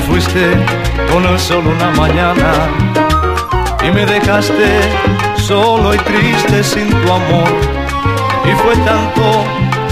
fuiste 0.00 0.50
con 1.12 1.24
el 1.26 1.38
sol 1.38 1.66
una 1.66 1.90
mañana 1.90 2.52
y 3.86 3.90
me 3.90 4.06
dejaste 4.06 4.80
solo 5.36 5.94
y 5.94 5.98
triste 5.98 6.64
sin 6.64 6.88
tu 6.88 7.12
amor. 7.12 7.48
Y 8.44 8.52
fue 8.62 8.74
tanto 8.84 9.44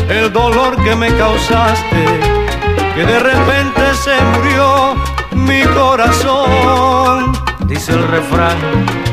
el 0.08 0.32
dolor 0.32 0.82
que 0.82 0.94
me 0.94 1.08
causaste 1.16 2.04
que 2.94 3.04
de 3.04 3.18
repente 3.18 3.94
se 3.94 4.16
murió 4.32 4.94
mi 5.32 5.62
corazón. 5.64 7.32
Dice 7.66 7.92
el 7.92 8.06
refrán 8.08 8.56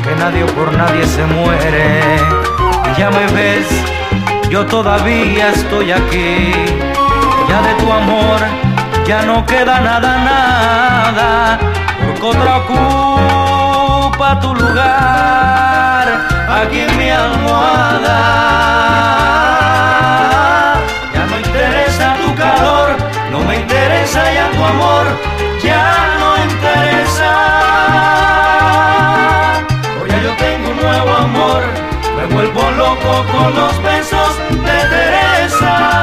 que 0.02 0.14
nadie 0.18 0.44
por 0.46 0.72
nadie 0.72 1.06
se 1.06 1.24
muere. 1.26 2.00
Ya 2.96 3.10
me 3.10 3.26
ves, 3.32 3.66
yo 4.48 4.64
todavía 4.64 5.50
estoy 5.50 5.92
aquí. 5.92 6.52
Ya 7.48 7.62
de 7.62 7.74
tu 7.74 7.92
amor 7.92 8.67
ya 9.08 9.22
no 9.22 9.44
queda 9.46 9.80
nada, 9.80 10.18
nada. 10.18 11.58
Porque 11.98 12.26
otra 12.26 12.58
ocupa 12.58 14.38
tu 14.38 14.54
lugar 14.54 16.06
aquí 16.60 16.80
en 16.80 16.98
mi 16.98 17.08
almohada. 17.08 18.18
Ya 21.14 21.24
no 21.24 21.38
interesa 21.38 22.16
tu 22.22 22.34
calor, 22.34 22.88
no 23.32 23.38
me 23.48 23.56
interesa 23.56 24.20
ya 24.30 24.50
tu 24.50 24.62
amor, 24.62 25.06
ya 25.62 25.84
no 26.20 26.28
interesa. 26.50 27.30
Hoy 30.02 30.10
ya 30.10 30.18
yo 30.20 30.32
tengo 30.36 30.68
un 30.68 30.76
nuevo 30.82 31.12
amor, 31.16 31.62
me 32.14 32.26
vuelvo 32.34 32.70
loco 32.72 33.24
con 33.32 33.54
los 33.54 33.82
besos 33.82 34.36
de 34.50 34.78
Teresa. 34.92 35.97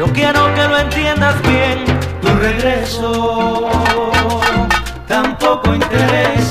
Yo 0.00 0.06
quiero 0.14 0.54
que 0.54 0.62
lo 0.66 0.78
entiendas 0.78 1.42
bien. 1.42 1.84
Tu 2.22 2.28
regreso 2.40 3.68
tampoco 5.06 5.74
interesa. 5.74 6.49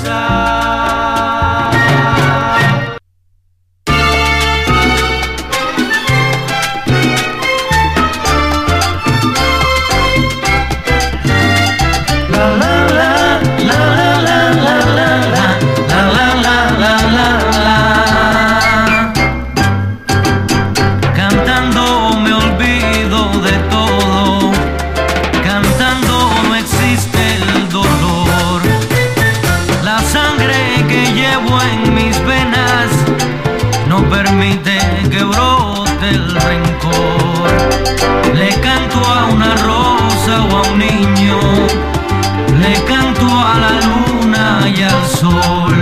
Sol. 45.20 45.76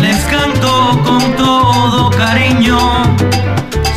Les 0.00 0.18
canto 0.24 0.70
con 1.02 1.22
todo 1.36 2.10
cariño 2.10 2.78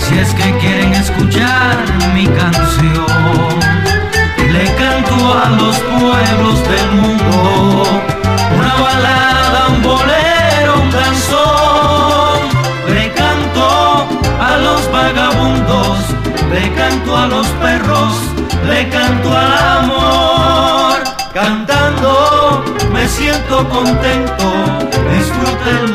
si 0.04 0.20
es 0.20 0.34
que 0.34 0.58
quieren 0.58 0.94
escuchar 0.94 1.76
mi 2.14 2.26
canción. 2.28 3.52
Le 4.56 4.66
canto 4.82 5.16
a 5.44 5.50
los 5.62 5.76
pueblos 5.80 6.58
del 6.72 6.92
mundo 7.02 7.84
una 8.58 8.74
balada, 8.88 9.60
un 9.74 9.82
bolero, 9.82 10.72
un 10.84 10.92
danzón. 10.92 12.40
Le 12.96 13.12
canto 13.22 13.66
a 14.50 14.52
los 14.66 14.82
vagabundos, 14.92 15.98
le 16.54 16.74
canto 16.74 17.18
a 17.18 17.28
los 17.28 17.48
perros, 17.66 18.14
le 18.68 18.90
canto 18.90 19.28
al 19.38 19.54
amor. 19.80 20.98
Cantando 21.34 21.71
me 23.02 23.08
siento 23.08 23.68
contento, 23.68 24.46
disfruta 25.12 25.70
el 25.82 25.92